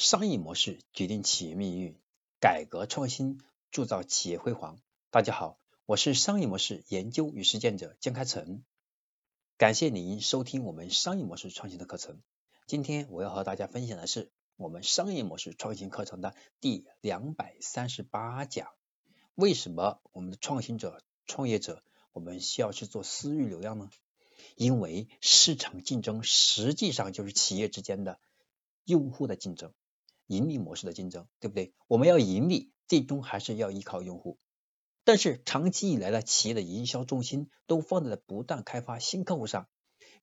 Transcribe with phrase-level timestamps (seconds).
[0.00, 1.94] 商业模式决定企业命运，
[2.40, 3.38] 改革创新
[3.70, 4.80] 铸造企业辉煌。
[5.10, 8.64] 大家好，我是商业模式研究与实践者江开成，
[9.58, 12.22] 感谢您收听我们商业模式创新的课程。
[12.66, 18.68] 今天我要和大家分享的是我们商业模式创新课程的第两百三十八讲：
[19.34, 23.90] 为什么我们的创新者、创业者，我们需要去做私域流量呢？
[24.56, 28.18] 因为市场竞争实际上就是企业之间的
[28.86, 29.74] 用户的竞争。
[30.30, 31.74] 盈利模式的竞争，对不对？
[31.88, 34.38] 我们要盈利，最终还是要依靠用户。
[35.02, 39.68] 但是长期以来呢企业的营销重心都放在了不断开发新客户上，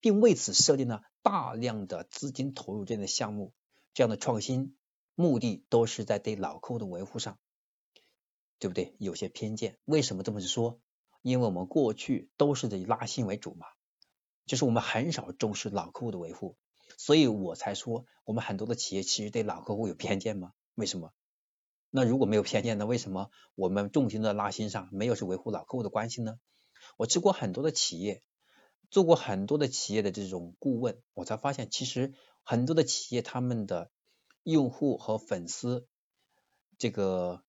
[0.00, 3.54] 并为此设定了大量的资金投入这样的项目，
[3.94, 4.76] 这样的创新
[5.14, 7.38] 目的都是在对老客户的维护上，
[8.58, 8.96] 对不对？
[8.98, 9.78] 有些偏见。
[9.84, 10.80] 为什么这么说？
[11.20, 13.68] 因为我们过去都是以拉新为主嘛，
[14.46, 16.56] 就是我们很少重视老客户的维护。
[16.98, 20.52] 所以我才说，我们很多的企业其实对老客户有偏见吗？
[20.74, 21.12] 为什么？
[21.90, 26.38] 那如果没有偏见，那为什么我们重心的拉新上没有是维护老客户的关系呢？
[26.96, 28.22] 我去过很多的企业，
[28.90, 33.90] 做过很多的企业的这种顾问，我才发现，其实很多的企业他们的
[34.42, 35.86] 用户和粉丝，
[36.78, 37.42] 这个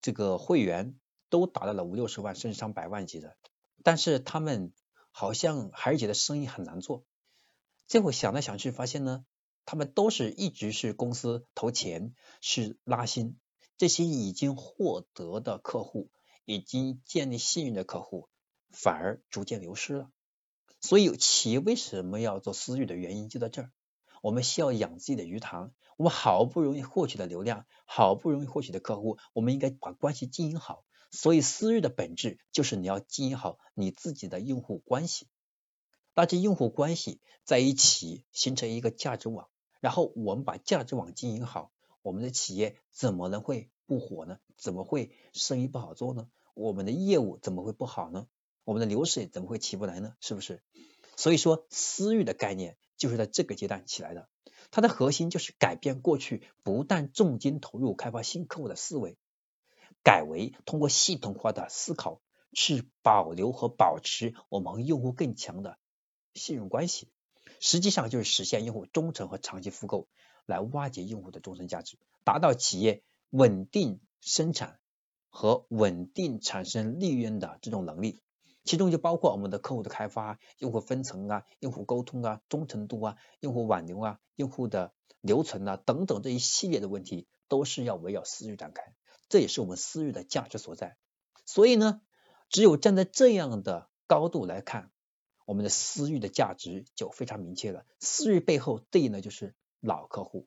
[0.00, 0.98] 这个会员
[1.28, 3.36] 都达到了五六十万甚至上百万级的，
[3.82, 4.72] 但是他们
[5.10, 7.04] 好像还是觉得生意很难做。
[7.86, 9.24] 最后想来想去，发现呢，
[9.64, 13.36] 他们都是一直是公司投钱是拉新，
[13.76, 16.10] 这些已经获得的客户，
[16.44, 18.28] 已经建立信任的客户，
[18.70, 20.10] 反而逐渐流失了。
[20.80, 23.72] 所以企业为什么要做私域的原因就在这儿，
[24.22, 30.84] 我们需要养自己的鱼塘，我们好不容易获取的流量，好不容易获取的客户，我们应该把关系经营好。
[31.10, 35.28] 所以私域的本质就是你要经营好你自己的用户关系。
[36.14, 39.48] 那这用户关系在一起形成一个价值网，
[39.80, 44.38] 然后我们把价值网经营好，我们的企业怎么能会不火呢？
[44.56, 46.28] 怎么会生意不好做呢？
[46.54, 48.28] 我们的业务怎么会不好呢？
[48.64, 50.14] 我们的流水怎么会起不来呢？
[50.20, 50.62] 是不是？
[51.16, 54.28] 所以说私域的概念就是在这个阶段起来的，
[54.70, 59.18] 它的核心就是改变过去不但重金投入开发新客户的思维，
[60.04, 62.20] 改为通过系统化的思考
[62.52, 65.76] 去保留和保持我们用户更强的。
[66.34, 67.08] 信用关系
[67.60, 70.08] 实际上就是实现用户忠诚和长期复购，
[70.44, 74.78] 来挖掘用户的终身价值，达到企业稳定生产
[75.30, 78.20] 和稳定产生利润的这种能力。
[78.64, 88.94] 其中就包括我们的客户的开发、用户分层啊、用户沟通啊、忠诚度啊、用户挽留啊、用户的留存啊等等这一系列的问题，都是要围绕私域展开。
[89.28, 90.96] 这也是我们私域的价值所在。
[91.44, 92.00] 所以呢，
[92.48, 94.90] 只有站在这样的高度来看。
[95.44, 97.84] 我们的私域的价值就非常明确了。
[98.00, 100.46] 私域背后对应的就是老客户，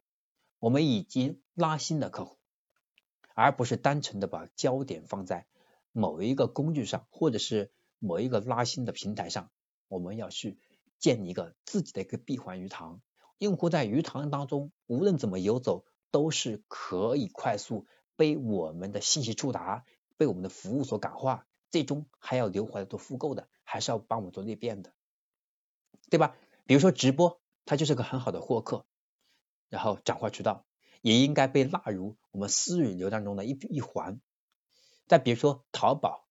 [0.59, 2.37] 我们已经拉新的客户，
[3.35, 5.45] 而不是单纯的把焦点放在
[5.91, 9.51] 某一个工具上，或者是某一个拉新的平台上。
[9.87, 10.57] 我们要去
[10.99, 13.01] 建立一个自己的一个闭环鱼塘，
[13.37, 17.85] 用户在鱼塘当中无论怎么游走，都是可以快速
[18.15, 19.85] 被我们的信息触达，
[20.17, 23.47] 被我们的服务所感化，最终还要留回来做复购的。
[23.69, 24.93] 还是要帮我们做裂变的，
[26.09, 26.37] 对吧？
[26.65, 28.85] 比如说直播，它就是个很好的获客，
[29.67, 30.65] 然后转化渠道，
[31.01, 34.21] 也应该被纳入我们私域流量中的一一环。
[35.05, 36.29] 再比如说淘宝，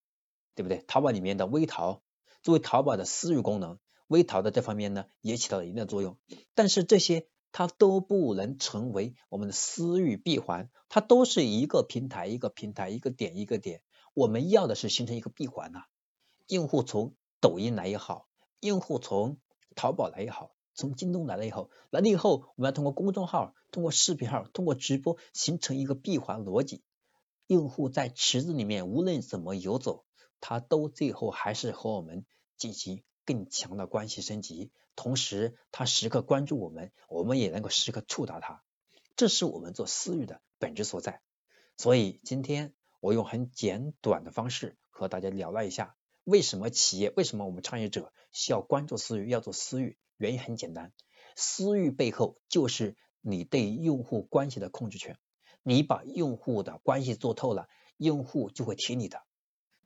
[0.55, 0.83] 对不对？
[0.89, 2.03] 淘宝里面的微淘，
[2.43, 6.17] 作为淘宝的私域功能，微淘的这方面呢，也起到了一定的作用。
[6.55, 13.83] 但是这些它都不能成为我们的私域闭环，它都是一个平台一个平台一个点一个点，
[14.17, 15.85] 我们要的是形成一个闭环呐，
[16.47, 18.27] 用户从抖音来也好，
[18.61, 19.37] 用户从
[19.75, 26.83] 淘宝来也好，从京东来了以后，来了以后，我们要通过公众号、通过视频号、通过直播，形成一个闭环逻辑。
[27.47, 30.07] 用户在池子里面无论怎么游走，
[30.41, 32.25] 他都最后还是和我们
[32.57, 34.71] 进行更强的关系升级。
[34.95, 38.63] 同时，他时刻关注我们，我们也能够时刻触达他。
[39.15, 41.21] 这是我们做私域的本质所在。
[41.77, 42.73] 所以今天
[43.07, 45.97] 我用很简短的方式和大家聊了一下。
[46.25, 47.13] 为什么企业？
[47.17, 49.29] 为什么我们创业者需要关注私域？
[49.29, 50.93] 要做私域，原因很简单，
[51.37, 55.17] 私域背后就是你对用户关系的控制权。
[55.63, 59.23] 你把用户的关系做透了，用户就会听你的。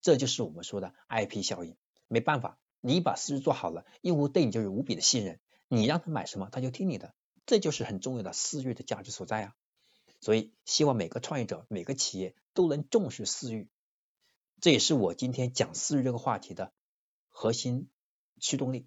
[0.00, 1.76] 这就是我们说的 IP 效应。
[2.08, 5.40] 没办法，你把私域做好了，用户对你就是无比的信任。
[5.68, 7.14] 你让他买什么，他就听你的。
[7.44, 9.54] 这就是很重要的私域的价值所在啊！
[10.22, 13.68] 所以，希望每个创业者、每个企业都能重视私域。
[14.60, 16.72] 这也是我今天讲私域这个话题的
[17.28, 17.88] 核心
[18.40, 18.86] 驱动力。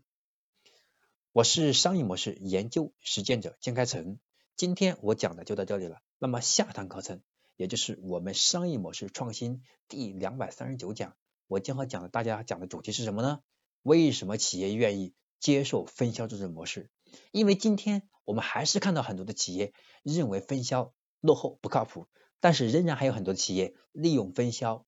[1.31, 4.19] 我是商业模式研究实践者江开成，
[4.55, 6.01] 今天我讲的就到这里了。
[6.19, 7.21] 那么下堂课程，
[7.55, 11.15] 也就是我们商业模式创新第两百三十九讲，
[11.47, 13.41] 我将和讲的大家讲的主题是什么呢？
[13.81, 16.91] 为什么企业愿意接受分销这种模式？
[17.31, 19.73] 因为今天我们还是看到很多的企业
[20.03, 22.07] 认为分销落后不靠谱，
[22.43, 24.85] 但是仍然还有很多企业利用分销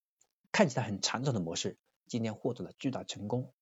[0.52, 3.54] 看起来很传统的模式，今天获得了巨大成功。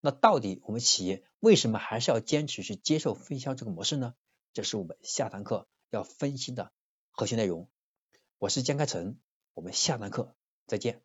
[0.00, 4.14] 那到底我们企业为什么还是要坚持去接受分销这个模式呢？
[4.52, 6.70] 这是我们下堂课要分析的
[7.10, 7.68] 核心内容。
[8.38, 9.18] 我是江开成，
[9.54, 10.36] 我们下堂课
[10.68, 11.02] 再见。